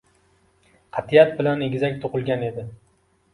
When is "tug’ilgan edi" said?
2.07-2.67